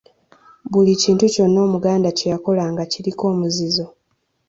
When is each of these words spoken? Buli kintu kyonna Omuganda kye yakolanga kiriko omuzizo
Buli 0.71 0.91
kintu 1.03 1.25
kyonna 1.33 1.59
Omuganda 1.67 2.09
kye 2.17 2.27
yakolanga 2.33 2.83
kiriko 2.91 3.23
omuzizo 3.33 3.85